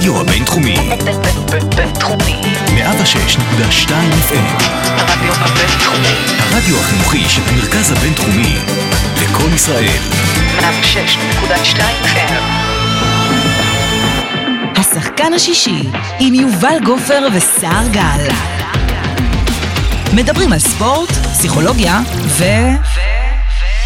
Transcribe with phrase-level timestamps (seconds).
[0.00, 0.76] הרדיו הבינתחומי.
[1.76, 2.40] בינתחומי.
[2.66, 3.90] 106.2
[4.28, 4.62] FM.
[4.96, 6.14] הרדיו הבינתחומי.
[6.38, 8.56] הרדיו החינוכי של המרכז הבינתחומי.
[9.22, 9.98] לקום ישראל.
[10.58, 12.42] 106.2 FM.
[14.76, 18.28] השחקן השישי עם יובל גופר וסער גל.
[20.14, 22.44] מדברים על ספורט, פסיכולוגיה ו...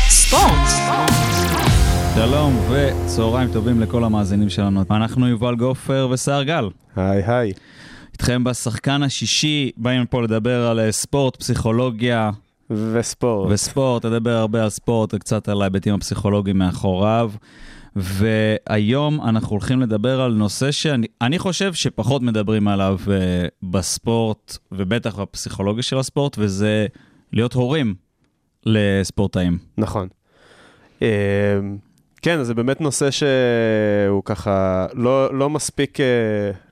[0.09, 0.84] ספורט.
[2.15, 4.85] שלום וצהריים טובים לכל המאזינים שלנו.
[4.91, 6.69] אנחנו יובל גופר וסער גל.
[6.97, 7.53] היי היי.
[8.13, 12.31] איתכם בשחקן השישי, באים פה לדבר על אה, ספורט, פסיכולוגיה
[12.71, 13.51] וספורט.
[13.53, 17.33] וספורט, לדבר הרבה על ספורט וקצת על ההיבטים הפסיכולוגיים מאחוריו.
[17.97, 23.11] והיום אנחנו הולכים לדבר על נושא שאני אני חושב שפחות מדברים עליו uh,
[23.63, 26.87] בספורט, ובטח בפסיכולוגיה של הספורט, וזה
[27.33, 27.95] להיות הורים
[28.67, 29.59] לספורטאים.
[29.79, 30.09] נכון.
[32.25, 36.07] כן, זה באמת נושא שהוא ככה לא, לא מספיק, אה,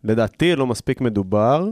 [0.04, 1.68] לדעתי, לא מספיק מדובר.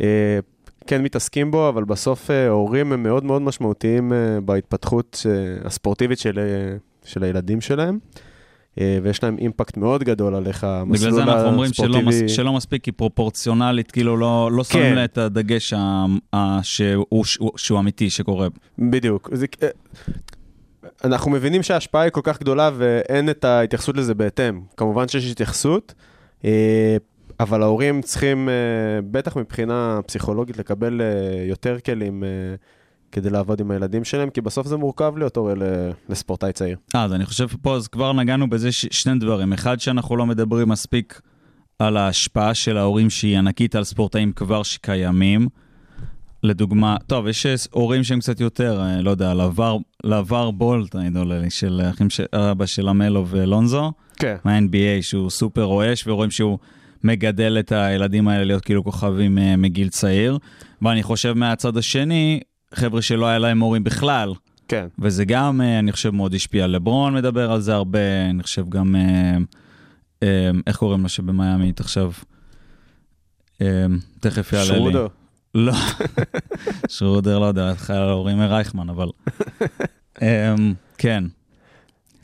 [0.00, 0.38] אה,
[0.86, 4.12] כן מתעסקים בו, אבל בסוף אה, הורים הם מאוד מאוד משמעותיים
[4.44, 5.26] בהתפתחות
[5.64, 6.38] הספורטיבית של,
[7.04, 7.98] של הילדים שלהם.
[9.02, 12.24] ויש להם אימפקט מאוד גדול על איך המסלול בגלל זה אנחנו אומרים שלא, הספורטיבי...
[12.24, 14.94] מס, שלא מספיק, היא פרופורציונלית, כאילו לא, לא שמים כן.
[14.94, 18.48] לה את הדגש ה, ה, שהוא, שהוא, שהוא אמיתי שקורה.
[18.78, 19.30] בדיוק.
[19.32, 19.46] זה,
[21.04, 24.60] אנחנו מבינים שההשפעה היא כל כך גדולה ואין את ההתייחסות לזה בהתאם.
[24.76, 25.94] כמובן שיש התייחסות,
[26.44, 26.96] אה,
[27.40, 28.54] אבל ההורים צריכים, אה,
[29.10, 32.24] בטח מבחינה פסיכולוגית, לקבל אה, יותר כלים
[33.12, 35.54] כדי לעבוד עם הילדים שלהם, כי בסוף זה מורכב להיות הורה
[36.08, 36.76] לספורטאי צעיר.
[36.94, 39.52] אז אני חושב פה, אז כבר נגענו בזה ש, שני דברים.
[39.52, 41.20] אחד, שאנחנו לא מדברים מספיק
[41.78, 45.48] על ההשפעה של ההורים שהיא ענקית על ספורטאים כבר שקיימים.
[46.46, 51.38] לדוגמה, טוב, יש הורים שהם קצת יותר, אה, לא יודע, לעבר, לעבר בולט, אני עולה
[51.38, 53.92] לי, של אחים של אבא של המלו ולונזו.
[54.16, 54.36] כן.
[54.44, 56.58] מה-NBA, שהוא סופר רועש, ורואים שהוא
[57.04, 60.38] מגדל את הילדים האלה להיות כאילו כוכבים אה, מגיל צעיר.
[60.82, 62.40] ואני חושב מהצד השני,
[62.74, 64.32] חבר'ה שלא היה להם הורים בכלל,
[64.68, 64.86] כן.
[64.98, 66.66] וזה גם, אה, אני חושב, מאוד השפיע.
[66.66, 68.96] לברון מדבר על זה הרבה, אני חושב גם,
[70.66, 72.12] איך קוראים לו שבמיאמית עכשיו?
[74.20, 74.76] תכף יעלה לי.
[74.78, 75.06] שרודר.
[75.56, 75.72] לא,
[76.88, 79.08] שרודר, לא יודע, חייל ההורים מרייכמן, אבל...
[80.22, 81.24] אמ, כן,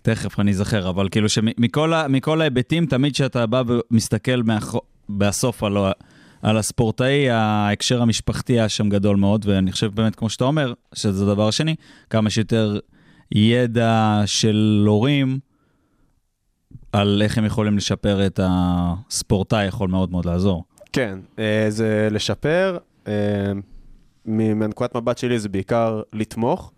[0.03, 4.43] תכף אני אזכר, אבל כאילו שמכל ההיבטים, תמיד כשאתה בא ומסתכל
[5.09, 5.77] בסוף על,
[6.43, 11.25] על הספורטאי, ההקשר המשפחתי היה שם גדול מאוד, ואני חושב באמת, כמו שאתה אומר, שזה
[11.25, 11.75] הדבר השני,
[12.11, 12.79] כמה שיותר
[13.33, 15.39] ידע של הורים
[16.93, 20.65] על איך הם יכולים לשפר את הספורטאי, יכול מאוד מאוד לעזור.
[20.93, 22.79] כן, אה, זה לשפר.
[23.09, 23.53] אה,
[24.27, 26.73] מנקודת מבט שלי זה בעיקר לתמוך.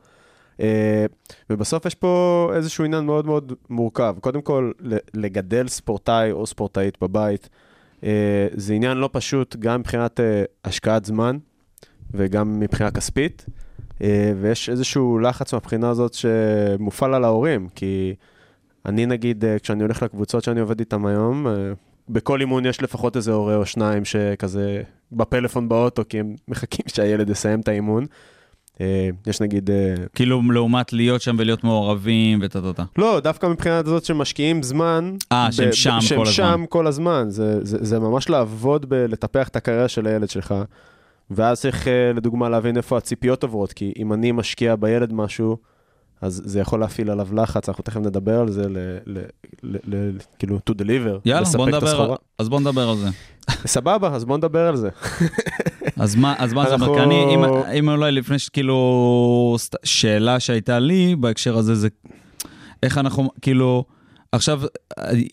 [0.61, 1.07] אה,
[1.51, 4.17] ובסוף יש פה איזשהו עניין מאוד מאוד מורכב.
[4.21, 4.73] קודם כל,
[5.15, 7.49] לגדל ספורטאי או ספורטאית בבית,
[8.05, 11.39] אה, זה עניין לא פשוט גם מבחינת אה, השקעת זמן
[12.15, 13.47] וגם מבחינה כספית.
[14.03, 18.15] אה, ויש איזשהו לחץ מהבחינה הזאת שמופעל על ההורים, כי
[18.87, 21.53] אני נגיד, אה, כשאני הולך לקבוצות שאני עובד איתן היום, אה,
[22.09, 24.83] בכל אימון יש לפחות איזה הורה או שניים שכזה
[25.13, 28.07] בפלאפון באוטו, כי הם מחכים שהילד יסיים את האימון.
[28.81, 29.71] אה, יש נגיד...
[29.71, 32.85] אה, כאילו, לעומת להיות שם ולהיות מעורבים וטה-טה-טה.
[32.99, 35.17] לא, דווקא מבחינת זאת שמשקיעים זמן.
[35.33, 36.33] אה, שהם שם שהם כל הזמן.
[36.35, 37.25] שם כל הזמן.
[37.29, 40.55] זה, זה, זה ממש לעבוד בלטפח את הקריירה של הילד שלך.
[41.31, 45.57] ואז צריך, אה, לדוגמה, להבין איפה הציפיות עוברות, כי אם אני משקיע בילד משהו,
[46.25, 49.19] אז זה יכול להפעיל עליו לחץ, אנחנו תכף נדבר על זה, ל, ל,
[49.63, 52.17] ל, ל, כאילו, to deliver, יאללה, לספק את הסחורה.
[52.39, 53.09] אז בוא נדבר על זה.
[53.67, 54.89] סבבה, אז בוא נדבר על זה.
[55.97, 56.95] אז מה, אז מה זה אומר?
[56.95, 57.45] כי אני, אם,
[57.79, 61.89] אם אולי לפני שכאילו, שאלה שהייתה לי בהקשר הזה זה,
[62.83, 63.85] איך אנחנו, כאילו,
[64.33, 64.63] עכשיו,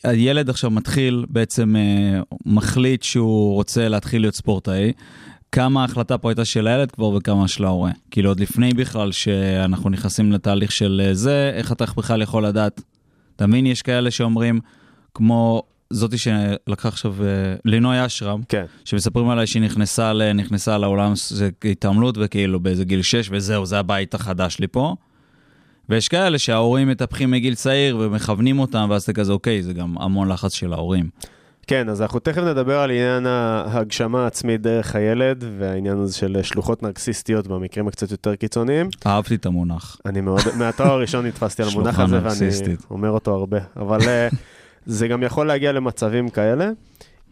[0.04, 4.94] הילד עכשיו מתחיל, בעצם אה, מחליט שהוא רוצה להתחיל להיות ספורטאי.
[5.52, 7.92] כמה ההחלטה פה הייתה של הילד כבר וכמה של ההורה.
[8.12, 12.82] כאילו עוד לפני בכלל שאנחנו נכנסים לתהליך של אה, זה, איך אתה בכלל יכול לדעת?
[13.36, 14.60] אתה מבין, יש כאלה שאומרים,
[15.14, 17.28] כמו זאתי שלקחה עכשיו, אה,
[17.66, 18.66] לינוי אשרם, כן.
[18.86, 23.80] שמספרים עליי שהיא נכנסה, ל- נכנסה לעולם זה התעמלות וכאילו באיזה גיל 6 וזהו, זה
[23.80, 24.96] הבית החדש לי פה.
[25.90, 30.28] ויש כאלה שההורים מטפחים מגיל צעיר ומכוונים אותם, ואז אתה כזה, אוקיי, זה גם המון
[30.28, 31.10] לחץ של ההורים.
[31.68, 36.84] כן, אז אנחנו תכף נדבר על עניין ההגשמה העצמית דרך הילד, והעניין הזה של שלוחות
[36.84, 38.90] נרקסיסטיות במקרים הקצת יותר קיצוניים.
[39.06, 39.98] אהבתי את המונח.
[40.06, 42.76] אני מאוד, מהתואר הראשון נתפסתי על המונח הזה, ואני.
[42.92, 43.60] אומר אותו הרבה.
[43.76, 44.28] אבל אה,
[44.86, 46.70] זה גם יכול להגיע למצבים כאלה.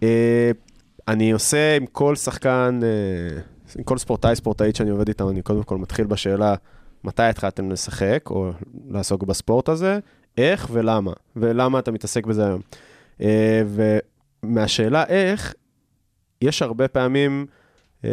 [0.04, 0.52] אה,
[1.08, 3.42] אני עושה עם כל שחקן, אה,
[3.78, 6.56] עם כל ספורטאי, ספורטאית שאני עובד איתם, אני קודם כל מתחיל בשאלה,
[7.04, 8.52] מתי התחלתם לשחק, או
[8.90, 10.00] לעסוק בספורט הזה,
[10.38, 12.62] איך ולמה, ולמה אתה מתעסק בזה היום.
[14.44, 15.54] מהשאלה איך,
[16.42, 17.46] יש הרבה פעמים,
[18.06, 18.10] אה,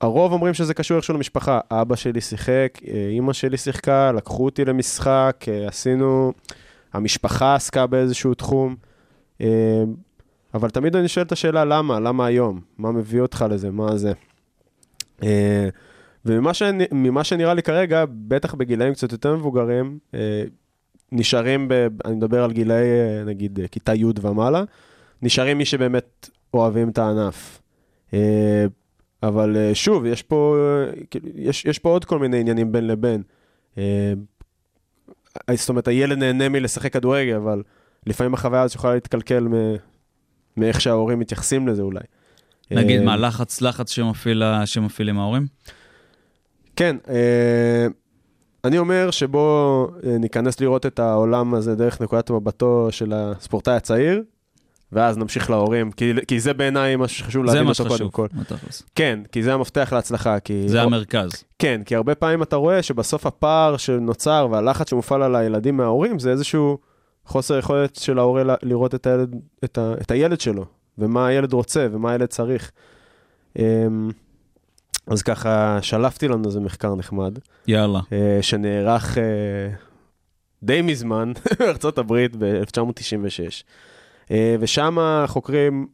[0.00, 1.60] הרוב אומרים שזה קשור איכשהו למשפחה.
[1.70, 6.32] אבא שלי שיחק, אה, אימא שלי שיחקה, לקחו אותי למשחק, אה, עשינו,
[6.92, 8.76] המשפחה עסקה באיזשהו תחום.
[9.40, 9.84] אה,
[10.54, 12.00] אבל תמיד אני שואל את השאלה, למה?
[12.00, 12.60] למה היום?
[12.78, 13.70] מה מביא אותך לזה?
[13.70, 14.12] מה זה?
[15.22, 15.68] אה,
[16.24, 16.84] וממה שאני,
[17.22, 20.44] שנראה לי כרגע, בטח בגילאים קצת יותר מבוגרים, אה,
[21.12, 24.64] נשארים, ב, אני מדבר על גילאי, אה, נגיד, אה, כיתה י' ומעלה,
[25.26, 27.62] נשארים מי שבאמת אוהבים את הענף.
[28.14, 28.66] אה,
[29.22, 32.86] אבל אה, שוב, יש פה, אה, כאילו, יש, יש פה עוד כל מיני עניינים בין
[32.86, 33.22] לבין.
[35.54, 37.62] זאת אומרת, הילד נהנה מלשחק כדורגל, אבל
[38.06, 39.76] לפעמים החוויה הזאת יכולה להתקלקל מ-
[40.56, 42.00] מאיך שההורים מתייחסים לזה אולי.
[42.70, 45.46] נגיד, מה, לחץ, לחץ שמפעיל, שמפעילים ההורים?
[46.76, 46.96] כן,
[48.64, 54.22] אני אומר שבוא אה, ניכנס לראות את העולם הזה דרך נקודת מבטו של הספורטאי הצעיר,
[54.92, 58.10] ואז נמשיך להורים, כי, כי זה בעיניי מה שחשוב זה להבין מה אותו קודם שחשוב.
[58.10, 58.26] כל.
[58.32, 58.82] בתכלס.
[58.94, 60.40] כן, כי זה המפתח להצלחה.
[60.40, 60.68] כי...
[60.68, 61.30] זה המרכז.
[61.58, 66.30] כן, כי הרבה פעמים אתה רואה שבסוף הפער שנוצר והלחץ שמופעל על הילדים מההורים זה
[66.30, 66.78] איזשהו
[67.24, 69.34] חוסר יכולת של ההורה לראות את הילד,
[69.64, 70.64] את, ה, את הילד שלו,
[70.98, 72.70] ומה הילד רוצה ומה הילד צריך.
[73.58, 74.10] אמ,
[75.06, 78.00] אז ככה, שלפתי לנו איזה מחקר נחמד, יאללה.
[78.12, 79.22] אה, שנערך אה,
[80.62, 83.62] די מזמן בארצות הברית ב-1996.
[84.30, 85.86] ושם החוקרים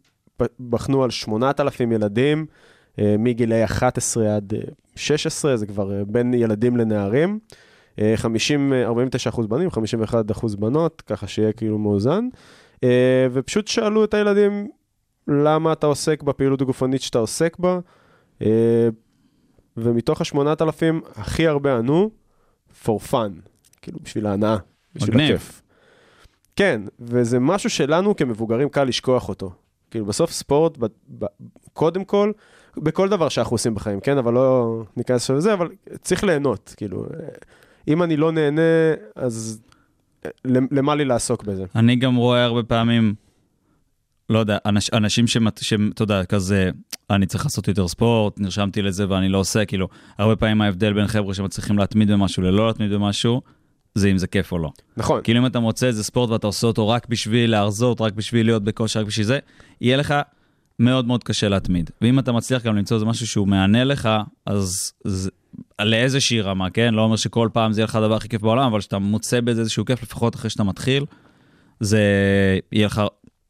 [0.70, 2.46] בחנו על 8,000 ילדים
[2.98, 4.60] אה, מגילאי 11 עד אה,
[4.96, 7.38] 16, זה כבר אה, בין ילדים לנערים.
[7.98, 12.28] אה, 50, אה, 49 אחוז בנים, 51 אחוז בנות, ככה שיהיה כאילו מאוזן.
[12.84, 14.68] אה, ופשוט שאלו את הילדים,
[15.28, 17.78] למה אתה עוסק בפעילות הגופנית שאתה עוסק בה?
[18.42, 18.88] אה,
[19.76, 22.10] ומתוך ה-8,000, הכי הרבה ענו,
[22.84, 23.48] for fun,
[23.82, 24.56] כאילו בשביל ההנאה,
[24.94, 25.20] בשביל.
[25.20, 25.61] הכיף.
[26.56, 29.52] כן, וזה משהו שלנו כמבוגרים קל לשכוח אותו.
[29.90, 30.86] כאילו בסוף ספורט, ב,
[31.18, 31.26] ב,
[31.72, 32.32] קודם כל,
[32.76, 34.18] בכל דבר שאנחנו עושים בחיים, כן?
[34.18, 35.68] אבל לא ניכנס לזה, אבל
[36.00, 37.06] צריך ליהנות, כאילו.
[37.88, 38.62] אם אני לא נהנה,
[39.16, 39.60] אז
[40.24, 40.30] אה,
[40.70, 41.64] למה לי לעסוק בזה?
[41.76, 43.14] אני גם רואה הרבה פעמים,
[44.30, 46.70] לא יודע, אנש, אנשים שאתה יודע, כזה,
[47.10, 49.88] אני צריך לעשות יותר ספורט, נרשמתי לזה ואני לא עושה, כאילו,
[50.18, 53.40] הרבה פעמים ההבדל בין חבר'ה שמצליחים להתמיד במשהו ללא להתמיד במשהו,
[53.94, 54.70] זה אם זה כיף או לא.
[54.96, 58.46] נכון, כאילו אם אתה מוצא איזה ספורט ואתה עושה אותו רק בשביל להרזות, רק בשביל
[58.46, 59.38] להיות בכושר, רק בשביל זה,
[59.80, 60.14] יהיה לך
[60.78, 61.90] מאוד מאוד קשה להתמיד.
[62.00, 64.08] ואם אתה מצליח גם למצוא איזה משהו שהוא מהנה לך,
[64.46, 65.30] אז זה,
[65.80, 66.94] לאיזושהי רמה, כן?
[66.94, 69.60] לא אומר שכל פעם זה יהיה לך הדבר הכי כיף בעולם, אבל כשאתה מוצא בזה
[69.60, 71.04] איזשהו כיף, לפחות אחרי שאתה מתחיל,
[71.80, 72.00] זה
[72.72, 73.02] יהיה לך,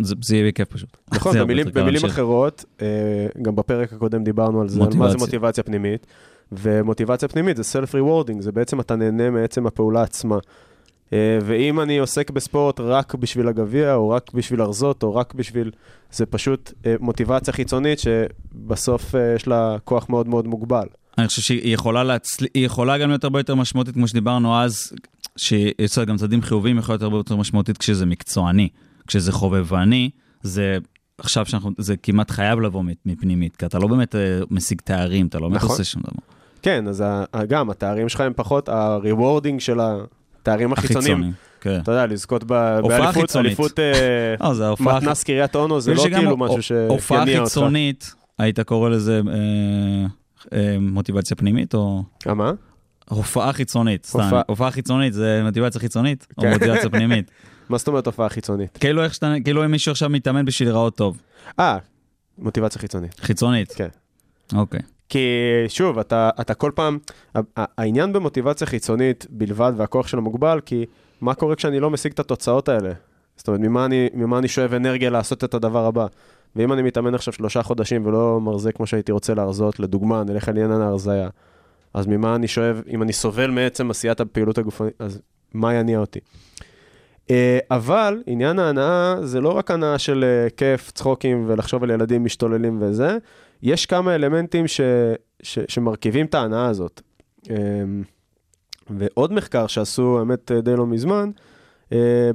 [0.02, 0.96] זה, זה יהיה כיף פשוט.
[1.12, 2.04] נכון, במילים, במילים.
[2.04, 5.18] אחרות, אה, גם בפרק הקודם דיברנו על זה, על מה זה מוטיבציה.
[5.18, 6.06] מוטיבציה פנימית,
[6.52, 10.38] ומוטיבציה פנימית זה self-rewarding, זה בעצם אתה נהנה מעצם הפעולה עצמה.
[11.12, 15.70] אה, ואם אני עוסק בספורט רק בשביל הגביע, או רק בשביל הרזות, או רק בשביל...
[16.12, 20.86] זה פשוט אה, מוטיבציה חיצונית שבסוף אה, יש לה כוח מאוד מאוד מוגבל.
[21.18, 22.46] אני חושב שהיא יכולה, להצל...
[22.54, 24.92] יכולה גם להיות הרבה יותר משמעותית, כמו שדיברנו אז,
[25.36, 28.68] שיש לה גם צדדים חיוביים, יכולה להיות הרבה יותר משמעותית כשזה מקצועני.
[29.06, 30.10] כשזה חובבני,
[30.42, 30.78] זה
[31.18, 34.14] עכשיו שאנחנו, זה כמעט חייב לבוא מפנימית, כי אתה לא באמת
[34.50, 35.70] משיג תארים, אתה לא באמת נכון.
[35.70, 36.41] עושה שום דבר.
[36.62, 37.04] כן, אז
[37.48, 41.12] גם התארים שלך הם פחות, ה-rewarding של התארים החיצוניים.
[41.16, 41.32] החיצוני.
[41.60, 41.80] כן.
[41.82, 42.80] אתה יודע, לזכות הופעה
[43.12, 43.36] באליפות.
[43.36, 44.34] אליפות אה,
[44.66, 47.48] ההופעה מתנ"ס קריית אונו, זה לא כאילו הו- משהו הופעה שיניע אותך.
[47.52, 50.06] חיצונית, היית קורא לזה אה,
[50.58, 52.52] אה, מוטיבציה פנימית, או אה, מה?
[53.08, 54.20] הופעה חיצונית, סתם.
[54.20, 56.52] הופעה- הופעה חיצונית זה מוטיבציה חיצונית, או כן.
[56.52, 57.30] מוטיבציה פנימית.
[57.68, 58.76] מה זאת אומרת הופעה חיצונית?
[58.80, 61.22] כאילו איך שאתה, כאילו אם מישהו עכשיו מתאמן בשביל להיראות טוב.
[61.60, 61.78] אה,
[62.38, 63.20] מוטיבציה חיצונית.
[63.20, 63.72] חיצונית.
[63.72, 63.88] כן.
[64.54, 64.80] אוקיי.
[65.12, 65.28] כי
[65.68, 66.98] שוב, אתה, אתה כל פעם,
[67.56, 70.86] העניין במוטיבציה חיצונית בלבד והכוח שלה מוגבל, כי
[71.20, 72.92] מה קורה כשאני לא משיג את התוצאות האלה?
[73.36, 76.06] זאת אומרת, ממה אני, ממה אני שואב אנרגיה לעשות את הדבר הבא?
[76.56, 80.54] ואם אני מתאמן עכשיו שלושה חודשים ולא מרזה כמו שהייתי רוצה להרזות, לדוגמה, נלך על
[80.54, 81.28] עניין ההרזיה,
[81.94, 85.20] אז ממה אני שואב, אם אני סובל מעצם עשיית הפעילות הגופנית, אז
[85.54, 86.20] מה יניע אותי?
[87.30, 92.24] אה, אבל עניין ההנאה זה לא רק הנאה של אה, כיף, צחוקים ולחשוב על ילדים
[92.24, 93.18] משתוללים וזה,
[93.62, 94.80] יש כמה אלמנטים ש,
[95.42, 97.00] ש, שמרכיבים את ההנאה הזאת.
[97.50, 97.56] אה,
[98.90, 101.30] ועוד מחקר שעשו, האמת, אה, די לא מזמן,
[101.92, 102.30] אה,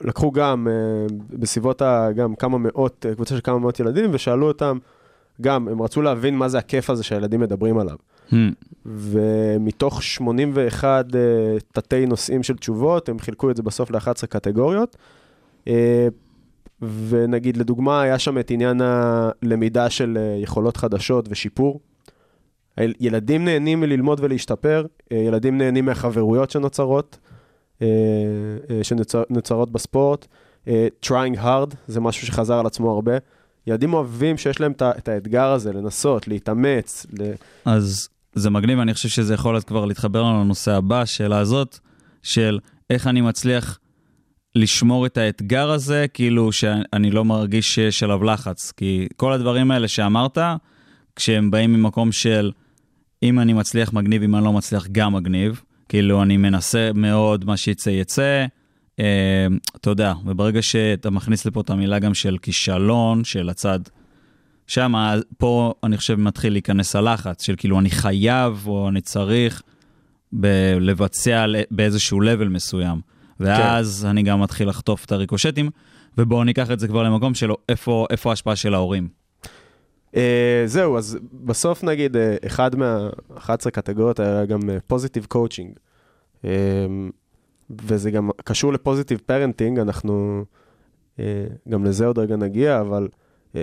[0.00, 2.08] לקחו גם אה, בסביבות ה...
[2.14, 4.78] גם כמה מאות, קבוצה של כמה מאות ילדים, ושאלו אותם,
[5.40, 7.96] גם, הם רצו להבין מה זה הכיף הזה שהילדים מדברים עליו.
[8.30, 8.34] Hmm.
[8.86, 11.14] ומתוך 81 uh,
[11.72, 14.96] תתי נושאים של תשובות, הם חילקו את זה בסוף ל-11 קטגוריות.
[15.64, 15.70] Uh,
[16.82, 21.80] ונגיד, לדוגמה, היה שם את עניין הלמידה של uh, יכולות חדשות ושיפור.
[23.00, 27.18] ילדים נהנים מללמוד ולהשתפר, uh, ילדים נהנים מהחברויות שנוצרות,
[27.78, 27.82] uh,
[28.82, 30.26] שנוצרות בספורט,
[30.68, 33.12] אה, trying hard, זה משהו שחזר על עצמו הרבה.
[33.66, 37.32] ילדים אוהבים שיש להם את האתגר הזה, לנסות, להתאמץ, ל...
[37.64, 41.78] אז זה מגניב, אני חושב שזה יכול להיות כבר להתחבר לנו לנושא הבא, השאלה הזאת,
[42.22, 42.58] של
[42.90, 43.78] איך אני מצליח
[44.58, 48.72] לשמור את האתגר הזה, כאילו שאני לא מרגיש שיש עליו לחץ.
[48.76, 50.38] כי כל הדברים האלה שאמרת,
[51.16, 52.52] כשהם באים ממקום של
[53.22, 57.56] אם אני מצליח מגניב, אם אני לא מצליח גם מגניב, כאילו אני מנסה מאוד, מה
[57.56, 58.46] שיצא יצא.
[59.00, 59.46] אה,
[59.76, 63.80] אתה יודע, וברגע שאתה מכניס לפה את המילה גם של כישלון, של הצד
[64.66, 64.94] שם,
[65.38, 69.62] פה אני חושב מתחיל להיכנס הלחץ של כאילו אני חייב או אני צריך
[70.32, 73.00] ב- לבצע באיזשהו level מסוים.
[73.40, 74.08] ואז כן.
[74.08, 75.70] אני גם מתחיל לחטוף את הריקושטים,
[76.18, 79.08] ובואו ניקח את זה כבר למקום של איפה, איפה ההשפעה של ההורים.
[80.12, 80.18] Uh,
[80.66, 85.78] זהו, אז בסוף נגיד, uh, אחד מה-11 קטגוריות היה גם פוזיטיב uh, קואוצ'ינג.
[86.42, 86.46] Uh,
[87.82, 90.44] וזה גם קשור ל positive parenting, אנחנו
[91.16, 91.20] uh,
[91.68, 93.08] גם לזה עוד רגע נגיע, אבל
[93.52, 93.56] uh,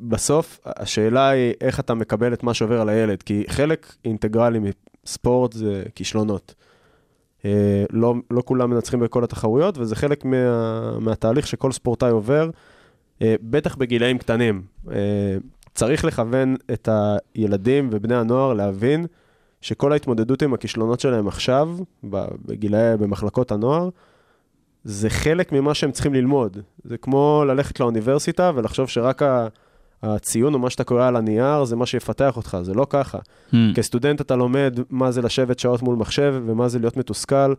[0.00, 4.58] בסוף השאלה היא איך אתה מקבל את מה שעובר על הילד, כי חלק אינטגרלי
[5.04, 6.54] מספורט זה כישלונות.
[6.58, 6.71] Uh,
[7.90, 12.50] לא, לא כולם מנצחים בכל התחרויות, וזה חלק מה, מהתהליך שכל ספורטאי עובר,
[13.18, 14.62] uh, בטח בגילאים קטנים.
[14.86, 14.90] Uh,
[15.74, 16.88] צריך לכוון את
[17.34, 19.06] הילדים ובני הנוער להבין
[19.60, 21.70] שכל ההתמודדות עם הכישלונות שלהם עכשיו,
[22.04, 23.88] בגילאי, במחלקות הנוער,
[24.84, 26.58] זה חלק ממה שהם צריכים ללמוד.
[26.84, 29.22] זה כמו ללכת לאוניברסיטה ולחשוב שרק
[30.02, 33.18] הציון או מה שאתה קורא על הנייר זה מה שיפתח אותך, זה לא ככה.
[33.18, 33.56] Hmm.
[33.74, 37.54] כסטודנט אתה לומד מה זה לשבת שעות מול מחשב, ומה זה להיות מתוסכל,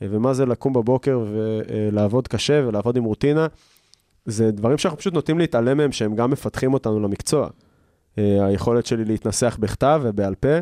[0.00, 3.46] ומה זה לקום בבוקר ולעבוד קשה ולעבוד עם רוטינה.
[4.24, 7.48] זה דברים שאנחנו פשוט נוטים להתעלם מהם, שהם גם מפתחים אותנו למקצוע.
[8.18, 10.58] אה, היכולת שלי להתנסח בכתב ובעל פה,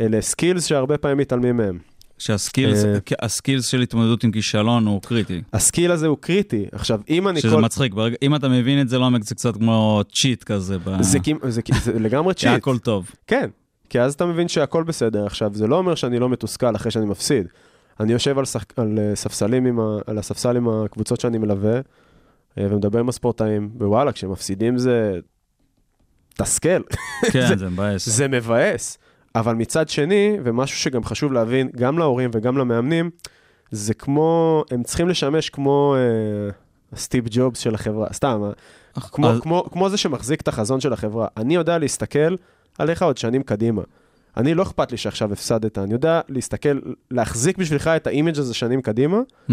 [0.00, 1.78] אלה skills שהרבה פעמים מתעלמים מהם.
[2.18, 2.84] שה skills
[3.64, 3.70] אה.
[3.70, 5.42] של התמודדות עם כישלון הוא קריטי.
[5.52, 6.66] ה skill הזה הוא קריטי.
[6.72, 7.60] עכשיו, אם אני שזה כל...
[7.62, 10.78] מצחיק, ברגע, אם אתה מבין את זה לעומק זה קצת כמו cheat כזה.
[10.78, 11.02] ב...
[11.02, 11.18] זה,
[11.48, 12.50] זה, זה לגמרי cheat.
[12.50, 13.10] שהכל טוב.
[13.26, 13.50] כן,
[13.88, 15.26] כי אז אתה מבין שהכל בסדר.
[15.26, 17.46] עכשיו, זה לא אומר שאני לא מתוסכל אחרי שאני מפסיד.
[18.00, 18.64] אני יושב על, שח...
[18.76, 19.98] על אה, ספסלים עם ה...
[20.06, 21.76] על הספסל עם הקבוצות שאני מלווה,
[22.58, 25.18] אה, ומדבר עם הספורטאים, ווואלה, כשהם מפסידים זה...
[26.34, 26.82] תסכל.
[27.32, 28.08] כן, זה מבאס.
[28.08, 28.98] זה מבאס.
[29.36, 33.10] אבל מצד שני, ומשהו שגם חשוב להבין, גם להורים וגם למאמנים,
[33.70, 36.50] זה כמו, הם צריכים לשמש כמו אה,
[36.92, 38.50] הסטיב ג'ובס של החברה, סתם, אה,
[39.00, 41.26] כמו, אז- כמו, כמו זה שמחזיק את החזון של החברה.
[41.36, 42.34] אני יודע להסתכל
[42.78, 43.82] עליך עוד שנים קדימה.
[44.36, 46.78] אני לא אכפת לי שעכשיו הפסדת, אני יודע להסתכל,
[47.10, 49.52] להחזיק בשבילך את ה image הזה שנים קדימה, Hmm.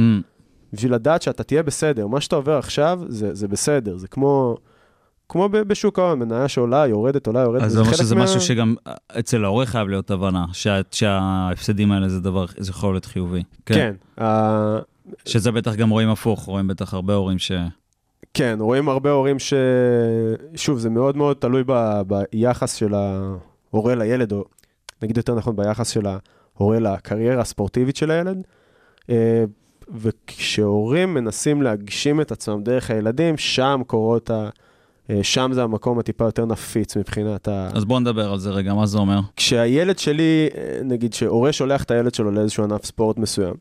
[0.73, 2.07] בשביל לדעת שאתה תהיה בסדר.
[2.07, 4.57] מה שאתה עובר עכשיו, זה, זה בסדר, זה כמו,
[5.29, 7.63] כמו בשוק ההון, מניה שעולה, יורדת, עולה, יורדת.
[7.63, 8.75] אז זה אומר שזה מה- משהו שגם
[9.19, 13.43] אצל ההורה חייב להיות הבנה, שה- שההפסדים האלה זה דבר, זה יכול להיות חיובי.
[13.65, 13.93] כן.
[14.21, 14.77] ה-
[15.25, 17.51] שזה בטח גם רואים הפוך, רואים בטח הרבה הורים ש...
[18.33, 19.53] כן, רואים הרבה הורים ש...
[20.55, 22.01] שוב, זה מאוד מאוד תלוי ב...
[22.07, 24.43] ביחס של ההורה לילד, או
[25.01, 26.05] נגיד יותר נכון, ביחס של
[26.55, 28.37] ההורה לקריירה הספורטיבית של הילד.
[29.09, 29.43] אה,
[29.95, 34.49] וכשהורים מנסים להגשים את עצמם דרך הילדים, שם קורות ה...
[35.09, 37.69] אה, שם זה המקום הטיפה יותר נפיץ מבחינת ה...
[37.73, 39.19] אז בואו נדבר על זה רגע, מה זה אומר?
[39.35, 43.53] כשהילד שלי, אה, נגיד שהורה שולח את הילד שלו לאיזשהו ענף ספורט מסוים,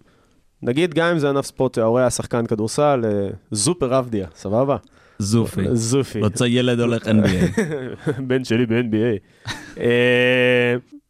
[0.62, 4.76] נגיד גם אם זה ענף ספורט, ההורה היה שחקן כדורסל, אה, זופר עבדיה, סבבה?
[5.18, 5.62] זופי.
[5.72, 6.20] זופי.
[6.20, 7.60] רוצה ילד הולך NBA.
[8.28, 9.46] בן שלי ב-NBA.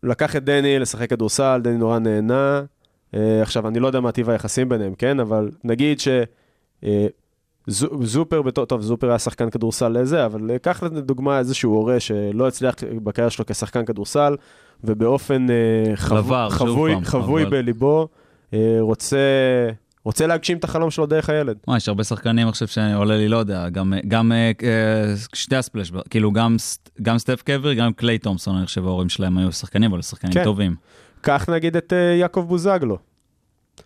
[0.02, 2.62] לקח את דני לשחק כדורסל, דני נורא נהנה.
[3.42, 5.20] עכשיו, אני לא יודע מה טיב היחסים ביניהם, כן?
[5.20, 6.08] אבל נגיד ש...
[7.66, 12.00] זו- זופר בתור, טוב, זופר היה שחקן כדורסל לזה, אבל אה, קח לדוגמה איזשהו הורה
[12.00, 14.37] שלא הצליח בקריירה שלו כשחקן כדורסל,
[14.85, 18.09] ובאופן אה, חבוי, פעם, חבוי אבל- בליבו,
[18.54, 19.19] אה, רוצה,
[20.04, 21.57] רוצה להגשים את החלום שלו דרך הילד.
[21.69, 24.50] מה, יש הרבה שחקנים עכשיו שעולה לי, לא יודע, גם, גם אה,
[25.35, 26.57] שתי הספלאש, כאילו גם,
[27.02, 30.45] גם סטף קבר, גם קליי תומפסון, אני חושב ההורים שלהם היו שחקנים, אבל שחקנים כן.
[30.45, 30.75] טובים.
[31.21, 32.99] קח נגיד את אה, יעקב בוזגלו.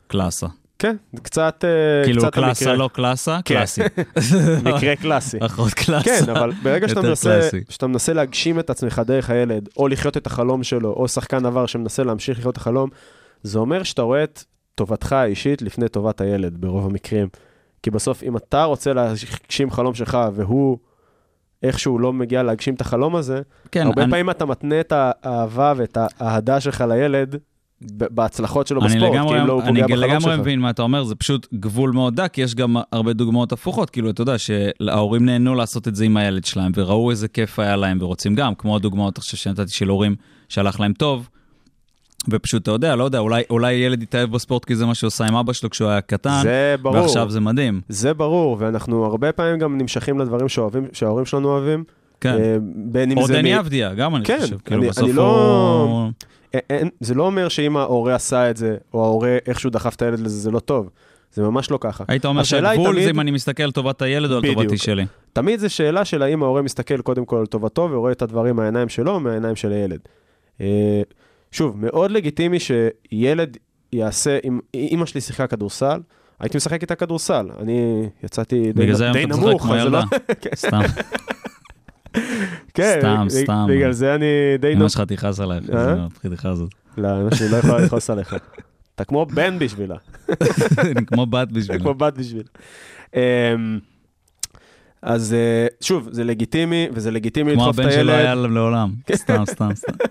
[0.07, 0.47] קלאסה.
[0.79, 3.55] כן, קצת, אה, כאילו קצת קלאסה המקרה- לא קלאסה, כן.
[3.55, 3.81] קלאסי.
[4.65, 5.39] מקרה קלאסי.
[5.41, 6.05] אחות קלאסה.
[6.25, 7.41] כן, אבל ברגע שאתה מנסה.
[7.69, 11.67] שאתה מנסה להגשים את עצמך דרך הילד, או לחיות את החלום שלו, או שחקן עבר
[11.67, 12.91] שמנסה להמשיך לחיות את החלום,
[13.43, 17.29] זה אומר שאתה רואה את טובתך האישית לפני טובת הילד, ברוב המקרים.
[17.83, 20.79] כי בסוף, אם אתה רוצה להגשים חלום שלך, והוא
[21.63, 23.43] איכשהו לא מגיע להגשים את החלום הזה,
[23.73, 27.37] כן, הרבה אני- פעמים אתה מתנה את האהבה ואת האהדה שלך לילד
[27.83, 30.41] בהצלחות שלו אני בספורט, לגמרי, לא הוא אני פוגע בחלום לגמרי שלך.
[30.41, 34.11] מבין מה אתה אומר, זה פשוט גבול מאוד דק, יש גם הרבה דוגמאות הפוכות, כאילו,
[34.11, 37.99] אתה יודע, שההורים נהנו לעשות את זה עם הילד שלהם, וראו איזה כיף היה להם,
[38.01, 40.17] ורוצים גם, כמו הדוגמאות עכשיו שנתתי של הורים
[40.49, 41.29] שהלך להם טוב,
[42.31, 45.25] ופשוט, אתה יודע, לא יודע, אולי, אולי ילד יתאהב בספורט כי זה מה שהוא עשה
[45.27, 46.97] עם אבא שלו כשהוא היה קטן, זה ברור.
[46.97, 47.81] ועכשיו זה מדהים.
[47.89, 51.85] זה ברור, ואנחנו הרבה פעמים גם נמשכים לדברים שאוהבים, שההורים שלנו אוהבים.
[52.21, 52.33] כן.
[52.39, 53.33] אה, בין אם או זה...
[53.35, 54.57] דני מ- אבדיה, גם אני כן, חושב.
[54.65, 56.11] כאילו, אני- בסוף אני לא- הוא...
[56.57, 60.03] אין- אין- זה לא אומר שאם ההורה עשה את זה, או ההורה איכשהו דחף את
[60.03, 60.91] הילד לזה, זה לא טוב.
[61.33, 62.05] זה ממש לא ככה.
[62.09, 64.43] היית אומר שהגבול תמיד- זה אם אני מסתכל על טובת הילד או על.
[64.55, 65.07] טובתי שלי.
[65.33, 68.89] תמיד זו שאלה של האם ההורה מסתכל קודם כל על טובתו ורואה את הדברים מהעיניים
[68.89, 69.99] שלו או מהעיניים של הילד.
[70.61, 71.03] אה,
[71.53, 73.57] שוב, מאוד לגיטימי שילד
[73.93, 76.01] יעשה, אם אימא שלי שיחקה כדורסל,
[76.41, 77.49] הייתי משחק איתה כדורסל.
[77.61, 79.99] אני יצאתי די, בגלל זה היום די אתה משחק נמוך, כמו זה לא...
[79.99, 80.03] ילדה.
[80.55, 80.81] סתם,
[82.77, 83.67] כן, סתם, סתם.
[83.69, 84.27] בגלל זה אני
[84.61, 84.89] די אמא.
[84.89, 85.85] שלך תכעס עלייך, אה?
[85.85, 86.71] זה הבדיחה הזאת.
[86.99, 88.37] לא, אמא שלי לא יכולה לכעוס עליך.
[88.95, 89.97] אתה כמו בן בשבילה,
[90.79, 91.79] אני כמו בת בשבילה.
[91.81, 92.49] כמו בת בשבילה.
[93.15, 93.21] אמ,
[95.03, 98.25] אז אה, שוב, זה לגיטימי, וזה לגיטימי כמו לדחוף את הבן שלו הילד.
[98.25, 98.93] היה לעולם.
[99.15, 99.93] סתם, סתם, סתם.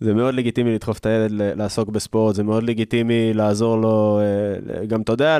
[0.00, 5.00] זה מאוד לגיטימי לדחוף את הילד לעסוק בספורט, זה מאוד לגיטימי לעזור לו, אה, גם
[5.00, 5.38] אתה יודע,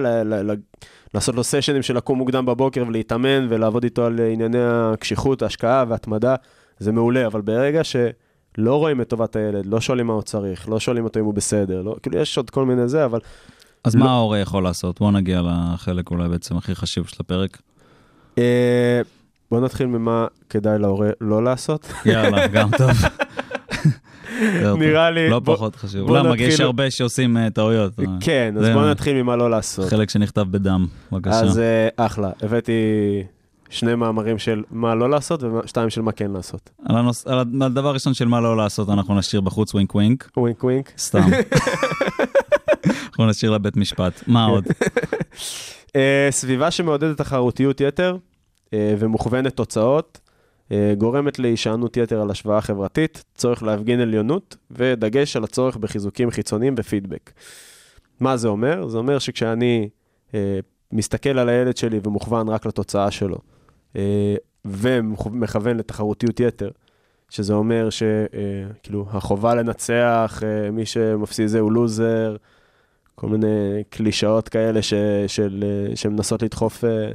[1.16, 6.34] לעשות לו סשנים של לקום מוקדם בבוקר ולהתאמן ולעבוד איתו על ענייני הקשיחות, ההשקעה והתמדה,
[6.78, 10.80] זה מעולה, אבל ברגע שלא רואים את טובת הילד, לא שואלים מה הוא צריך, לא
[10.80, 13.20] שואלים אותו אם הוא בסדר, לא, כאילו יש עוד כל מיני זה, אבל
[13.84, 14.04] אז לא.
[14.04, 15.00] מה ההורה יכול לעשות?
[15.00, 17.58] בוא נגיע לחלק אולי בעצם הכי חשוב של הפרק.
[18.38, 19.00] אה,
[19.50, 21.92] בוא נתחיל ממה כדאי להורה לא לעשות.
[22.04, 22.90] יאללה, גם טוב.
[24.62, 24.78] טוב.
[24.78, 26.10] נראה לי- לא פחות חשוב.
[26.10, 26.34] למה?
[26.38, 27.92] יש הרבה שעושים אה, טעויות.
[28.20, 29.88] כן, אז זה- בוא נתחיל ממה לא לעשות.
[29.88, 31.40] חלק שנכתב בדם, בבקשה.
[31.40, 32.72] אז אה, אחלה, הבאתי
[33.70, 36.70] שני מאמרים של מה לא לעשות ושתיים של מה כן לעשות.
[36.88, 39.94] על הנוס- על הד- על הדבר הראשון של מה לא לעשות, אנחנו נשאיר בחוץ wink
[39.94, 40.30] wink.
[40.36, 40.92] wink wink.
[40.98, 41.28] סתם.
[43.08, 44.22] אנחנו נשאיר לבית משפט.
[44.26, 44.64] מה עוד?
[45.96, 48.16] אה, סביבה שמעודדת תחרותיות יתר
[48.74, 50.20] אה, ומוכוונת תוצאות,
[50.98, 57.32] גורמת להישענות יתר על השוואה חברתית, צורך להפגין עליונות ודגש על הצורך בחיזוקים חיצוניים ופידבק.
[58.20, 58.88] מה זה אומר?
[58.88, 59.88] זה אומר שכשאני
[60.34, 60.58] אה,
[60.92, 63.38] מסתכל על הילד שלי ומוכוון רק לתוצאה שלו,
[63.96, 66.70] אה, ומכוון לתחרותיות יתר,
[67.28, 72.36] שזה אומר שכאילו החובה לנצח, אה, מי שמפסיד זה הוא לוזר,
[73.16, 74.94] כל מיני קלישאות כאלה ש,
[75.26, 77.10] של, אה, שמנסות לדחוף אה, אה,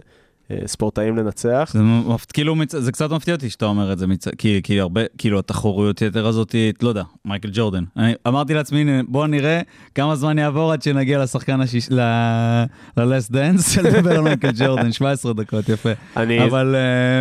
[0.66, 1.70] ספורטאים לנצח.
[1.74, 5.02] זה מפ- כאילו, זה קצת מפתיע אותי שאתה אומר את זה, מצ- כי כי הרבה,
[5.18, 7.84] כאילו התחרוריות יתר הזאת, לא יודע, מייקל ג'ורדן.
[7.98, 9.62] אני אמרתי לעצמי, בוא נראה
[9.96, 11.90] כמה זמן יעבור עד שנגיע לשחקן השיש...
[11.92, 15.90] ל-last dance, לדבר על מייקל ג'ורדן, 17 דקות, יפה.
[16.18, 16.76] אני, אבל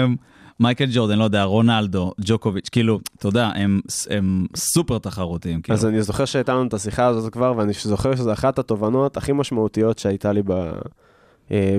[0.07, 0.17] אמ,
[0.61, 5.79] מייקל ג'ורדן, לא יודע, רונלדו, ג'וקוביץ', כאילו, אתה יודע, הם, הם סופר תחרותיים, כאילו.
[5.79, 9.33] אז אני זוכר שהייתה לנו את השיחה הזאת כבר, ואני זוכר שזו אחת התובנות הכי
[9.33, 10.71] משמעותיות שהייתה לי ב, אה,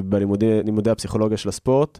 [0.06, 2.00] בלימודי לימודי הפסיכולוגיה של הספורט.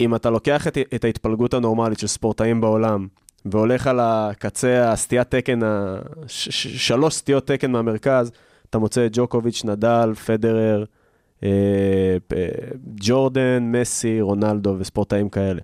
[0.00, 3.06] אם אתה לוקח את, את ההתפלגות הנורמלית של ספורטאים בעולם,
[3.44, 8.32] והולך על הקצה, הסטיית תקן, ה- ש- ש- שלוש סטיות תקן מהמרכז,
[8.70, 10.84] אתה מוצא את ג'וקוביץ', נדל, פדרר,
[11.42, 11.48] אה,
[12.36, 12.48] אה,
[12.96, 15.60] ג'ורדן, מסי, רונלדו וספורטאים כאלה.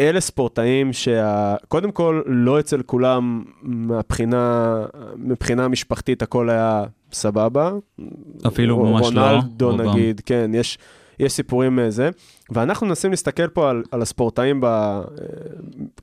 [0.00, 4.76] אלה ספורטאים שקודם כל לא אצל כולם מהבחינה,
[5.16, 7.72] מבחינה משפחתית הכל היה סבבה.
[8.46, 9.72] אפילו ממש לא, רונלדו.
[9.72, 10.78] נגיד, כן, יש,
[11.18, 12.10] יש סיפורים מזה.
[12.50, 15.00] ואנחנו מנסים להסתכל פה על, על הספורטאים, ב, אה,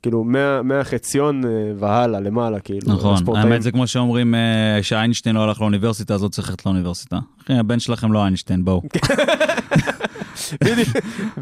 [0.02, 2.92] כאילו, מה- מהחציון אה, והלאה, למעלה, כאילו.
[2.92, 4.38] נכון, הספורטאים- האמת זה כמו שאומרים אה,
[4.82, 7.18] שאיינשטיין לא הלך לאוניברסיטה, אז לא צריך ללכת לאוניברסיטה.
[7.44, 8.82] אחי, הבן שלכם לא איינשטיין, בואו.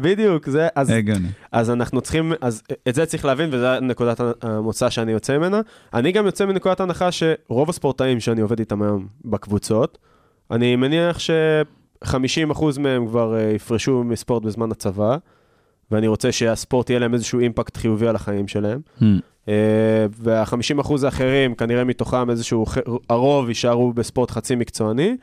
[0.01, 0.89] בדיוק, זה, אז.
[1.51, 5.61] אז אנחנו צריכים, אז את זה צריך להבין, וזו נקודת המוצא שאני יוצא ממנה.
[5.93, 9.97] אני גם יוצא מנקודת הנחה שרוב הספורטאים שאני עובד איתם היום בקבוצות,
[10.51, 11.17] אני מניח
[12.05, 15.17] ש-50% מהם כבר אה, יפרשו מספורט בזמן הצבא,
[15.91, 18.79] ואני רוצה שהספורט יהיה להם איזשהו אימפקט חיובי על החיים שלהם.
[18.99, 19.03] Hmm.
[19.47, 19.53] אה,
[20.19, 22.65] וה-50% האחרים, כנראה מתוכם איזשהו,
[23.09, 25.17] הרוב יישארו בספורט חצי מקצועני,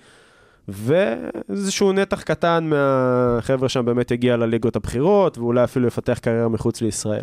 [0.68, 7.22] ואיזשהו נתח קטן מהחבר'ה שם באמת יגיע לליגות הבכירות, ואולי אפילו יפתח קריירה מחוץ לישראל.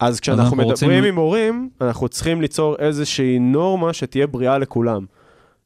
[0.00, 5.04] אז כשאנחנו אנחנו מדברים רוצים- עם הורים, אנחנו צריכים ליצור איזושהי נורמה שתהיה בריאה לכולם.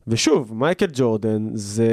[0.09, 1.88] ושוב, מייקל ג'ורדן זה,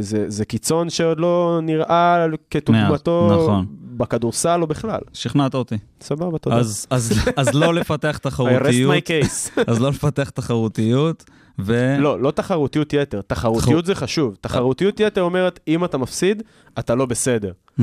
[0.00, 3.66] זה, זה קיצון שעוד לא נראה כדוגמתו נכון.
[3.96, 5.00] בכדורסל או בכלל.
[5.12, 5.76] שכנעת אותי.
[6.00, 6.56] סבבה, תודה.
[6.56, 9.50] אז- אז אז לא לפתח I rest תחרותיות, my case.
[9.70, 11.24] אז לא לפתח תחרותיות,
[11.58, 11.96] ו...
[11.98, 14.36] לא, לא תחרותיות יתר, תחרותיות זה חשוב.
[14.40, 16.42] תחרותיות יתר אומרת, אם אתה מפסיד,
[16.78, 17.52] אתה לא בסדר.
[17.78, 17.82] Hmm,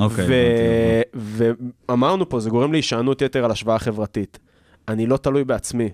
[0.00, 0.26] אוקיי.
[1.14, 1.52] ו-
[1.88, 4.38] ואמרנו פה, זה גורם להישענות יתר על השוואה חברתית.
[4.88, 5.88] אני לא תלוי בעצמי.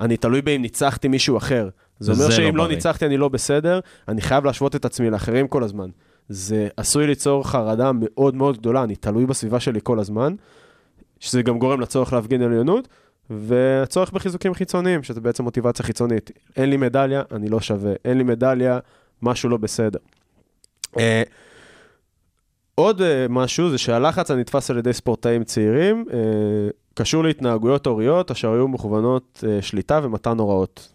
[0.00, 1.68] אני תלוי באם ניצחתי מישהו אחר.
[2.02, 2.68] זה אומר וזה שאם לא לא.
[2.68, 5.88] ניצחתי, אני לא בסדר, אני חייב להשוות את עצמי לאחרים כל הזמן.
[6.28, 10.34] זה עשוי ליצור חרדה מאוד מאוד גדולה, אני תלוי בסביבה שלי כל הזמן,
[11.20, 12.88] שזה גם גורם לצורך להפגין עליונות,
[13.30, 16.30] והצורך בחיזוקים חיצוניים, שזה בעצם מוטיבציה חיצונית.
[16.56, 17.92] אין לי מדליה, אני לא שווה.
[18.04, 18.78] אין לי מדליה,
[19.22, 19.98] משהו לא בסדר.
[20.98, 21.22] אה,
[22.74, 26.18] עוד אה, משהו זה שהלחץ הנתפס על ידי ספורטאים צעירים אה,
[26.94, 30.92] קשור להתנהגויות הוריות אשר היו מכוונות שליטה ומתן הוראות.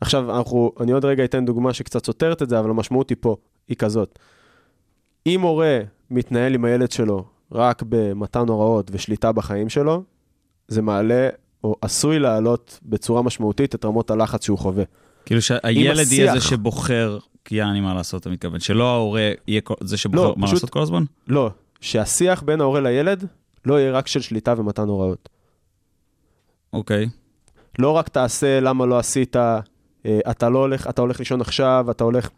[0.00, 3.36] עכשיו, אנחנו, אני עוד רגע אתן דוגמה שקצת סותרת את זה, אבל המשמעות היא פה,
[3.68, 4.18] היא כזאת.
[5.26, 5.78] אם הורה
[6.10, 10.02] מתנהל עם הילד שלו רק במתן הוראות ושליטה בחיים שלו,
[10.68, 11.28] זה מעלה
[11.64, 14.84] או עשוי להעלות בצורה משמעותית את רמות הלחץ שהוא חווה.
[15.26, 19.96] כאילו שהילד יהיה זה שבוחר, כי יעני מה לעשות, אתה מתכוון, שלא ההורה יהיה זה
[19.96, 21.04] שבוחר לא, מה פשוט- לעשות כל הזמן?
[21.28, 23.24] לא, שהשיח בין ההורה לילד
[23.64, 25.28] לא יהיה רק של שליטה ומתן הוראות.
[26.72, 27.08] אוקיי.
[27.78, 29.36] לא רק תעשה למה לא עשית,
[30.30, 32.30] אתה לא הולך, אתה הולך לישון עכשיו, אתה הולך...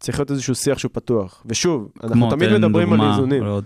[0.00, 1.42] צריך להיות איזשהו שיח שהוא פתוח.
[1.46, 3.44] ושוב, אנחנו תמיד מדברים על דוגמה, איזונים.
[3.44, 3.64] עוד-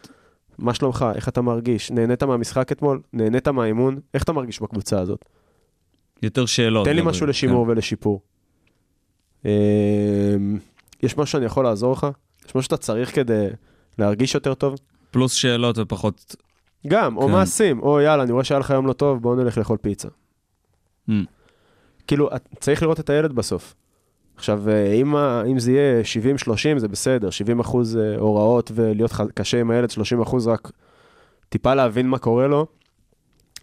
[0.58, 1.06] מה שלומך?
[1.14, 1.90] איך אתה מרגיש?
[1.90, 3.00] נהנית מהמשחק אתמול?
[3.12, 3.98] נהנית מהאימון?
[4.14, 5.24] איך אתה מרגיש בקבוצה הזאת?
[6.22, 6.84] יותר שאלות.
[6.84, 7.28] תן לי משהו כן.
[7.30, 8.20] לשימור ולשיפור.
[9.44, 9.50] אמ,
[11.02, 12.06] יש משהו שאני יכול לעזור לך?
[12.46, 13.46] יש משהו שאתה צריך כדי
[13.98, 14.74] להרגיש יותר טוב?
[15.10, 16.36] פלוס שאלות ופחות...
[16.86, 17.32] גם, או כן.
[17.32, 20.08] מעשים, או יאללה, אני רואה שהיה לך יום לא טוב, בואו נלך לאכול פיצה.
[22.08, 22.28] כאילו,
[22.60, 23.74] צריך לראות את הילד בסוף.
[24.36, 26.02] עכשיו, אה, אם, אם זה יהיה
[26.76, 30.70] 70-30 זה בסדר, 70 אחוז אה, הוראות ולהיות ח- קשה עם הילד, 30 אחוז רק
[31.48, 32.66] טיפה להבין מה קורה לו,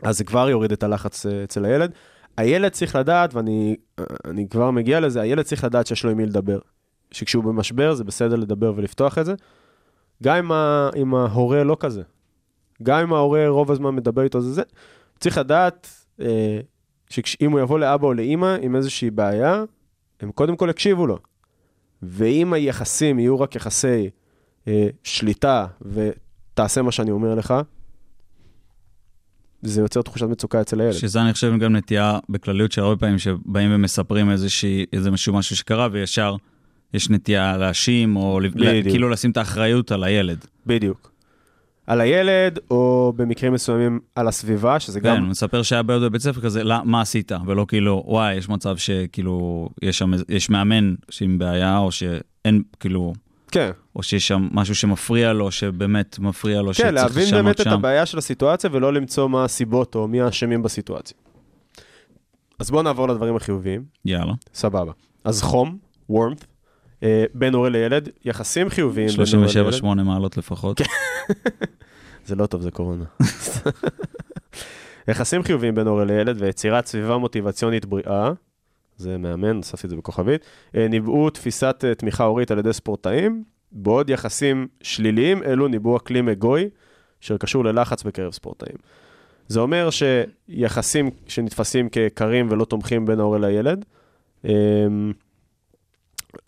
[0.03, 1.91] אז זה כבר יוריד את הלחץ אה, אצל הילד.
[2.37, 3.75] הילד צריך לדעת, ואני
[4.25, 6.59] אני כבר מגיע לזה, הילד צריך לדעת שיש לו עם מי לדבר.
[7.11, 9.33] שכשהוא במשבר זה בסדר לדבר ולפתוח את זה.
[10.23, 12.01] גם אם, ה, אם ההורה לא כזה.
[12.83, 14.61] גם אם ההורה רוב הזמן מדבר איתו זה זה,
[15.19, 15.89] צריך לדעת
[16.21, 16.59] אה,
[17.09, 19.63] שאם הוא יבוא לאבא או לאימא עם איזושהי בעיה,
[20.21, 21.19] הם קודם כל יקשיבו לו.
[22.01, 24.09] ואם היחסים יהיו רק יחסי
[24.67, 27.53] אה, שליטה ותעשה מה שאני אומר לך,
[29.61, 30.93] זה יוצר תחושת מצוקה אצל הילד.
[30.93, 35.55] שזה אני חושב גם נטייה בכלליות של הרבה פעמים שבאים ומספרים איזושהי, איזה משהו, משהו
[35.55, 36.35] שקרה וישר
[36.93, 38.87] יש נטייה להאשים או בדיוק.
[38.87, 40.45] כאילו לשים את האחריות על הילד.
[40.65, 41.14] בדיוק.
[41.87, 45.21] על הילד, או במקרים מסוימים על הסביבה, שזה כן, גם...
[45.21, 47.31] הוא מספר שהיה בעיות בבית ספר כזה, "לא, מה עשית?
[47.45, 53.13] ולא כאילו, וואי, יש מצב שכאילו, יש שם, יש מאמן שעם בעיה, או שאין, כאילו,
[53.51, 57.61] כן, או שיש שם משהו שמפריע לו, שבאמת מפריע לו, כן, שצריך להבין לשנות באמת
[57.61, 57.71] את שם.
[57.71, 61.17] הבעיה של הסיטואציה ולא למצוא מה הסיבות או מי האשמים בסיטואציה.
[62.59, 63.83] אז בואו נעבור לדברים החיוביים.
[64.05, 64.33] יאללה.
[64.53, 64.91] סבבה.
[65.23, 65.77] אז חום,
[66.11, 66.45] warmth,
[67.33, 69.73] בין הורה לילד, יחסים חיוביים בין הורה לילד.
[69.73, 70.81] 37-8 מעלות לפחות.
[72.25, 73.05] זה לא טוב, זה קורונה.
[75.07, 78.31] יחסים חיוביים בין הורה לילד ויצירת סביבה מוטיבציונית בריאה,
[78.97, 80.41] זה מאמן, הוספתי את זה בכוכבית,
[80.75, 86.29] אה, ניבאו תפיסת אה, תמיכה הורית על ידי ספורטאים, בעוד יחסים שליליים אלו ניבאו אקלים
[86.29, 86.69] אגואי,
[87.23, 88.75] אשר קשור ללחץ בקרב ספורטאים.
[89.47, 93.85] זה אומר שיחסים שנתפסים כקרים ולא תומכים בין ההורה לילד,
[94.45, 94.51] אה,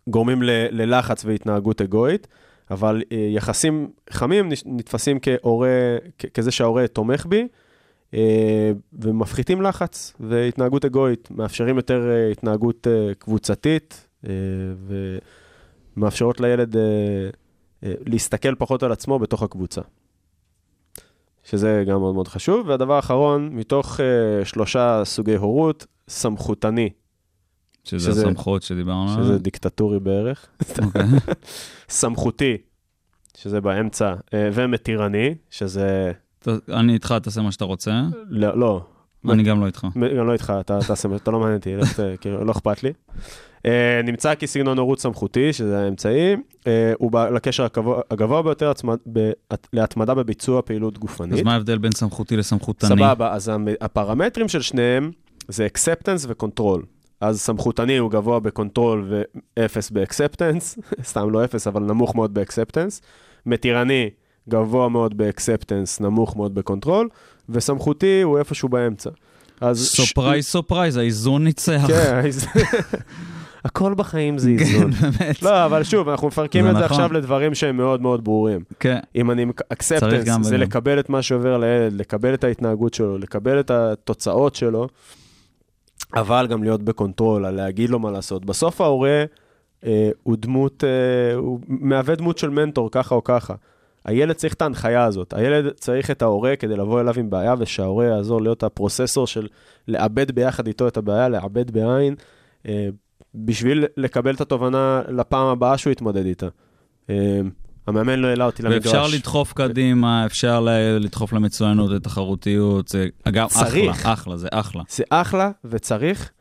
[0.09, 2.27] גורמים ל- ללחץ והתנהגות אגואית,
[2.71, 5.69] אבל אה, יחסים חמים נתפסים כהורה,
[6.17, 7.47] כ- כזה שההורה תומך בי,
[8.13, 12.87] אה, ומפחיתים לחץ והתנהגות אגואית, מאפשרים יותר אה, התנהגות
[13.19, 14.07] קבוצתית,
[15.97, 16.75] ומאפשרות לילד
[17.83, 19.81] להסתכל פחות על עצמו בתוך הקבוצה.
[21.43, 22.67] שזה גם מאוד מאוד חשוב.
[22.67, 26.89] והדבר האחרון, מתוך אה, שלושה סוגי הורות, סמכותני,
[27.87, 29.37] שזה שזה- הסמכות שדיברנו שזה עליה.
[29.37, 30.47] דיקטטורי בערך,
[30.85, 31.03] אוקיי.
[31.89, 32.57] סמכותי,
[33.37, 36.11] שזה באמצע, אה, ומתירני, שזה...
[36.69, 38.01] אני איתך, תעשה מה שאתה רוצה.
[38.29, 38.85] לא, לא,
[39.29, 39.87] אני גם לא איתך.
[40.17, 42.93] גם לא איתך, אתה תעשה, מה- אתה לא מעניין אותי, ת- כאילו, לא אכפת לי.
[43.65, 46.35] אה, נמצא כי סגנון הורות סמכותי, שזה האמצעי,
[46.67, 47.67] אה, הוא לקשר
[48.11, 48.71] הגבוה- ביותר
[49.73, 51.33] להתמדה בביצוע פעילות גופנית.
[51.33, 52.89] אז מה ההבדל בין סמכותי לסמכותני?
[52.89, 55.11] סבבה, אז הפרמטרים של שניהם
[55.47, 56.83] זה acceptance ו control.
[57.21, 59.13] אז סמכותני הוא גבוה ב control
[59.57, 63.01] ואפס ב acceptance, סתם לא אפס, אבל נמוך מאוד ב acceptance.
[63.45, 64.09] מתירני,
[64.49, 67.09] גבוה מאוד ב acceptance, נמוך מאוד ב control,
[67.49, 69.09] וסמכותי הוא איפשהו באמצע.
[69.61, 69.87] אז...
[69.87, 71.87] surprise, surprise, האיזון ניצח.
[71.87, 72.21] כן,
[73.65, 74.91] הכל בחיים זה איזון.
[74.91, 75.43] כן, באמת.
[75.43, 76.91] לא, אבל שוב, אנחנו מפרקים את זה נכון.
[76.91, 78.63] עכשיו לדברים שהם מאוד מאוד ברורים.
[78.79, 78.99] כן.
[79.15, 80.57] אם אני, acceptance זה.
[80.57, 84.87] לקבל את מה שעובר לילד, לקבל את ההתנהגות שלו, לקבל את התוצאות שלו,
[86.15, 88.45] אבל גם להיות ב control, על להגיד לו מה לעשות.
[88.45, 89.25] בסוף ההורה
[89.85, 93.55] אה, הוא דמות, אה, הוא מהווה דמות של מנטור, ככה או ככה.
[94.05, 98.05] הילד צריך את ההנחיה הזאת, הילד צריך את ההורה כדי לבוא אליו עם בעיה, ושההורה
[98.05, 99.47] יעזור להיות ה processor של
[99.87, 102.15] לעבד ביחד איתו את הבעיה, לעבד בעין,
[102.67, 102.89] אה,
[103.35, 106.47] בשביל לקבל את התובנה לפעם הבאה שהוא יתמודד איתה.
[107.09, 107.41] אה,
[107.87, 108.85] המאמן לא העלה אותי למגרש.
[108.85, 110.65] ואפשר לדחוף קדימה, אפשר
[110.99, 113.89] לדחוף למצוינות, לתחרותיות, זה אגב, צריך.
[113.89, 114.83] אחלה, אחלה, זה אחלה.
[114.89, 116.31] זה אחלה וצריך,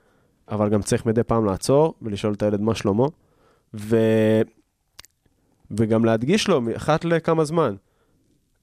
[0.50, 3.06] אבל גם צריך מדי פעם לעצור ולשאול את הילד מה שלמה,
[3.74, 3.96] ו...
[5.70, 7.74] וגם להדגיש לו אחת לכמה זמן.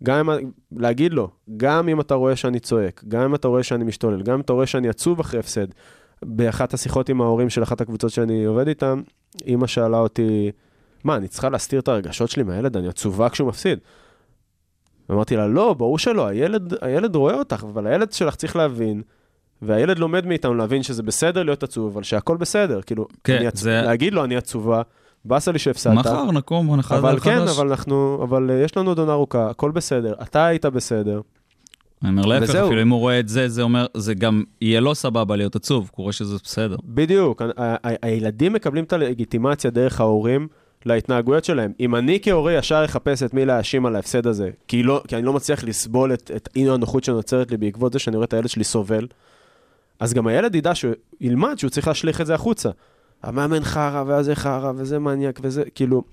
[0.03, 3.83] גם אם, להגיד לו, גם אם אתה רואה שאני צועק, גם אם אתה רואה שאני
[3.83, 5.67] משתולל, גם אם אתה רואה שאני עצוב אחרי הפסד.
[6.25, 9.01] באחת השיחות עם ההורים של אחת הקבוצות שאני עובד איתן,
[9.45, 10.51] אימא שאלה אותי,
[11.03, 12.77] מה, אני צריכה להסתיר את הרגשות שלי מהילד?
[12.77, 13.79] אני עצובה כשהוא מפסיד.
[15.11, 19.01] אמרתי לה, לא, ברור שלא, הילד, הילד רואה אותך, אבל הילד שלך צריך להבין,
[19.61, 22.81] והילד לומד מאיתנו להבין שזה בסדר להיות עצוב, אבל שהכל בסדר.
[22.81, 23.59] כאילו, כן, אני עצ...
[23.59, 24.81] זה- להגיד לו, אני עצובה,
[25.25, 25.93] באסה לי שהפסדת.
[25.93, 26.81] מחר נקום אבל
[27.19, 27.23] חדש.
[27.23, 31.21] כן, אבל אנחנו, אבל יש לנו עוד עונה ארוכה, הכל בסדר, אתה היית בסדר.
[32.03, 32.67] אני אומר להפך, וזהו.
[32.67, 35.91] אפילו אם הוא רואה את זה, זה אומר, זה גם יהיה לו סבבה להיות עצוב,
[35.95, 36.75] הוא רואה שזה בסדר.
[36.85, 40.47] בדיוק, ה- ה- ה- הילדים מקבלים את הלגיטימציה דרך ההורים
[40.85, 41.71] להתנהגויות שלהם.
[41.79, 45.25] אם אני כהורה ישר אחפש את מי להאשים על ההפסד הזה, כי, לא, כי אני
[45.25, 48.49] לא מצליח לסבול את, את אי הנוחות שנוצרת לי בעקבות זה שאני רואה את הילד
[48.49, 49.07] שלי סובל,
[49.99, 52.69] אז גם הילד ידע שהוא ילמד שהוא צריך להשליך את זה החוצה.
[53.23, 56.03] המאמן חרא, וזה חרא, וזה מניאק, וזה, כאילו,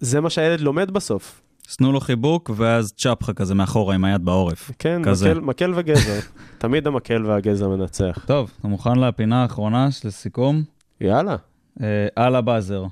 [0.00, 1.42] זה מה שהילד לומד בסוף.
[1.76, 4.70] תנו לו חיבוק, ואז צ'פחה כזה מאחורה עם היד בעורף.
[4.78, 5.34] כן, כזה.
[5.34, 6.18] מקל, מקל וגזר.
[6.58, 8.24] תמיד המקל והגזר מנצח.
[8.26, 10.62] טוב, אתה מוכן לפינה האחרונה של סיכום?
[11.00, 11.36] יאללה.
[11.82, 12.84] אה, על הבאזר.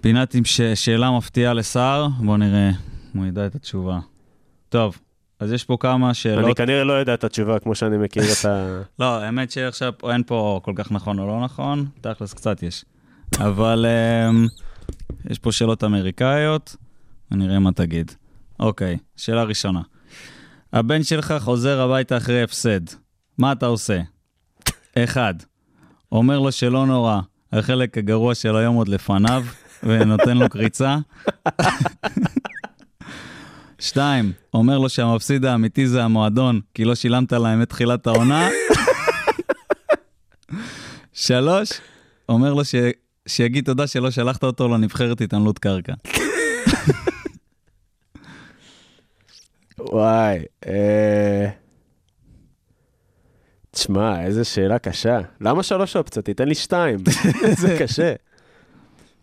[0.00, 2.68] פינת עם ש- שאלה מפתיעה לסער, בואו נראה
[3.14, 3.98] אם הוא ידע את התשובה.
[4.68, 4.98] טוב,
[5.40, 6.56] אז יש פה כמה אני שאלות.
[6.56, 8.80] כנראה לא יודע את התשובה כמו שאני מכיר את ה...
[9.00, 12.84] לא, האמת שעכשיו אין פה כל כך נכון או לא נכון, תכלס קצת יש.
[13.40, 14.46] אבל אמ,
[15.30, 16.76] יש פה שאלות אמריקאיות,
[17.30, 18.12] ונראה מה תגיד.
[18.60, 19.80] אוקיי, שאלה ראשונה.
[20.72, 22.80] הבן שלך חוזר הביתה אחרי הפסד,
[23.38, 24.00] מה אתה עושה?
[24.98, 25.34] אחד,
[26.12, 27.20] אומר לו שלא נורא,
[27.52, 29.44] החלק הגרוע של היום עוד לפניו,
[29.82, 30.96] ונותן לו קריצה.
[33.78, 38.48] שתיים, אומר לו שהמפסיד האמיתי זה המועדון, כי לא שילמת להם את תחילת העונה.
[41.12, 41.68] שלוש,
[42.28, 42.74] אומר לו ש...
[43.28, 45.94] שיגיד תודה שלא שלחת אותו לנבחרת התעמלות קרקע.
[49.78, 51.48] וואי, אה...
[53.70, 55.20] תשמע, איזה שאלה קשה.
[55.40, 56.24] למה שלוש אופציות?
[56.24, 56.98] תיתן לי שתיים.
[57.60, 58.12] זה קשה.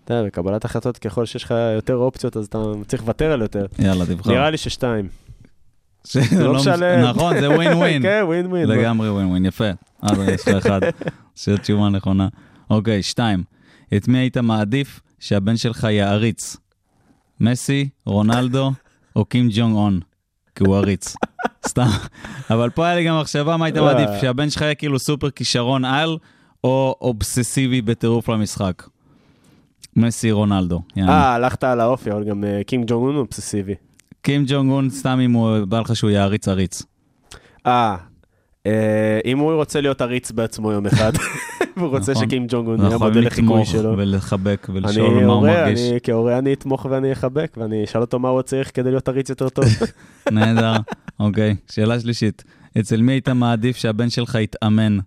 [0.05, 3.65] אתה יודע, בקבלת החלטות, ככל שיש לך יותר אופציות, אז אתה צריך לוותר על יותר.
[3.79, 4.31] יאללה, תבחר.
[4.31, 5.07] נראה לי ששתיים.
[6.07, 7.01] ש- לא מש- משלם.
[7.05, 8.01] נכון, זה ווין ווין.
[8.07, 8.67] כן, ווין ווין.
[8.67, 9.69] לגמרי ווין ווין, יפה.
[10.01, 10.79] אז יש לך אחד.
[11.45, 12.27] זו תשובה נכונה.
[12.69, 13.43] אוקיי, שתיים.
[13.97, 16.57] את מי היית מעדיף שהבן שלך יעריץ?
[17.39, 18.71] מסי, רונלדו
[19.15, 19.99] או קים ג'ונג און?
[20.55, 21.15] כי הוא עריץ.
[21.67, 21.87] סתם.
[22.49, 23.77] אבל פה היה לי גם מחשבה מה היית.
[23.77, 26.17] מעדיף, שהבן שלך יהיה כאילו סופר כישרון על,
[26.63, 28.83] או אובססיבי בטירוף למשחק.
[29.95, 30.81] מסי, רונלדו.
[30.97, 33.75] אה, הלכת על האופי, אבל גם אה, קים ג'ונג און הוא אובססיבי.
[34.21, 36.83] קים ג'ונג און, סתם אם הוא בא לך שהוא יעריץ עריץ.
[37.65, 37.95] אה,
[38.65, 41.11] אה, אם הוא רוצה להיות עריץ בעצמו יום אחד,
[41.77, 42.25] והוא רוצה נכון.
[42.25, 43.97] שקים ג'ונג און יהיה אנחנו המודל יכולים לחיקוי לתמוך שלו.
[43.97, 45.79] ולחבק ולשאול מה הוא מרגיש.
[45.89, 49.29] אני כהורה אני אתמוך ואני אחבק, ואני אשאל אותו מה הוא צריך כדי להיות עריץ
[49.29, 49.65] יותר טוב.
[50.31, 50.73] נהדר.
[51.19, 52.43] אוקיי, שאלה שלישית.
[52.79, 54.97] אצל מי היית מעדיף שהבן שלך יתאמן?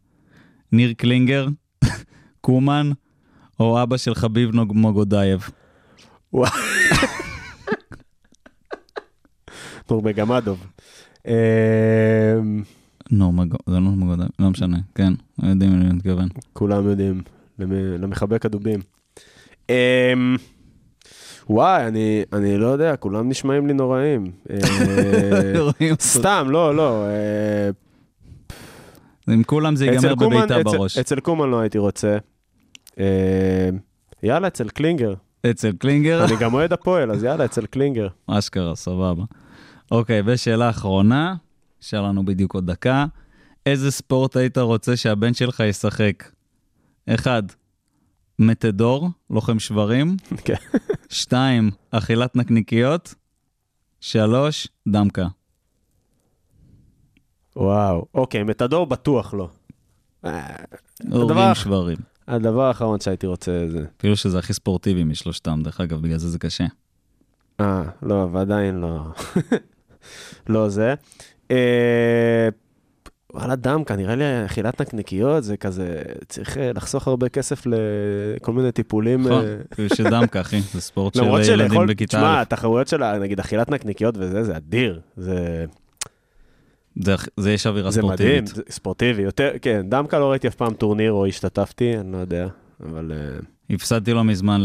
[0.73, 1.47] ניר קלינגר,
[2.41, 2.91] קומן,
[3.61, 5.49] או אבא של חביב נוגמוגודייב?
[9.91, 10.67] נורמגמדוב.
[11.27, 12.35] אה,
[13.11, 13.91] נו, מג- זה לא
[14.39, 16.29] לא משנה, כן, יודעים למי אני מתכוון.
[16.53, 17.23] כולם יודעים,
[17.59, 18.81] למ- למחבק הדובים.
[19.71, 20.13] אה,
[21.51, 24.25] וואי, אני, אני לא יודע, כולם נשמעים לי נוראים.
[24.51, 25.93] אה.
[26.01, 27.05] סתם, לא, לא.
[27.07, 27.71] אה,
[29.35, 30.99] עם כולם זה ייגמר בבעיטה אצל- בראש.
[30.99, 32.17] אצל קומן לא הייתי רוצה.
[32.99, 33.69] אה,
[34.23, 35.15] יאללה, אצל קלינגר.
[35.51, 38.09] אצל קלינגר, אני גם אוהד הפועל, אז יאללה, אצל קלינגר.
[38.27, 39.25] אשכרה, סבבה.
[39.91, 41.35] אוקיי, ושאלה אחרונה,
[41.83, 43.07] נשאר לנו בדיוק עוד דקה.
[43.67, 46.31] איזה ספורט היית רוצה שהבן שלך ישחק?
[47.09, 47.43] אחד,
[48.39, 50.17] מתדור, לוחם שברים.
[50.45, 50.55] כן.
[51.09, 53.15] שתיים, אכילת נקניקיות.
[54.01, 55.27] שלוש, דמקה.
[57.57, 58.07] וואו.
[58.15, 59.49] אוקיי, מתדור בטוח לא.
[60.25, 60.57] אה,
[61.11, 61.97] הורגים שברים.
[62.29, 63.85] הדבר האחרון שהייתי רוצה זה...
[63.99, 66.65] אפילו שזה הכי ספורטיבי משלושתם, דרך אגב, בגלל זה זה קשה.
[67.61, 68.99] אה, לא, ועדיין לא.
[70.49, 70.95] לא זה.
[71.51, 72.49] אה,
[73.35, 78.73] וואלה, דמקה, נראה לי אכילת נקניקיות זה כזה, צריך אה, לחסוך הרבה כסף לכל מיני
[78.73, 79.21] טיפולים.
[79.21, 82.43] נכון, אה, אפילו שדמקה, אחי, זה ספורט של למרות ילדים שלאכול, בכיתה תשמע, א'.
[82.43, 85.01] התחרויות של, נגיד, אכילת נקניקיות וזה, זה אדיר.
[85.17, 85.65] זה,
[87.05, 88.47] זה- זה יש אווירה זה מדהים, ספורטיבית.
[88.47, 89.23] זה ספורטיבי.
[89.23, 92.47] יותר, כן, דמקה לא ראיתי אף פעם טורניר או השתתפתי, אני לא יודע,
[92.91, 93.13] אבל...
[93.15, 93.39] אה,
[93.71, 94.61] הפסדתי לא מזמן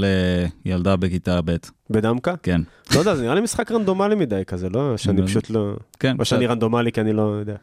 [0.66, 1.56] לילדה בכיתה ב',
[1.90, 2.34] בדמקה?
[2.44, 2.62] כן.
[2.96, 4.98] לא יודע, זה נראה לי משחק רנדומלי מדי כזה, לא?
[4.98, 5.28] שאני לא.
[5.28, 5.74] פשוט לא...
[6.00, 6.48] כן, או שאני.
[6.48, 7.56] רנדומלי כי אני לא יודע.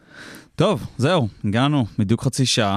[0.56, 2.76] טוב, זהו, הגענו, בדיוק חצי שעה.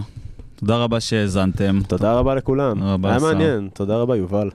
[0.56, 1.80] תודה רבה שהאזנתם.
[1.88, 2.84] תודה רבה לכולם.
[3.04, 3.20] היה.
[3.20, 4.50] מעניין, תודה רבה יובל.